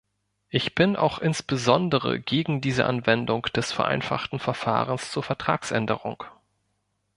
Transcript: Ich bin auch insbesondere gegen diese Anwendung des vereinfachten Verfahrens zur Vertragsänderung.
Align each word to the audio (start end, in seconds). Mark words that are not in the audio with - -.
Ich 0.49 0.73
bin 0.73 0.95
auch 0.95 1.19
insbesondere 1.19 2.19
gegen 2.19 2.59
diese 2.59 2.87
Anwendung 2.87 3.43
des 3.55 3.71
vereinfachten 3.71 4.39
Verfahrens 4.39 5.11
zur 5.11 5.21
Vertragsänderung. 5.21 6.23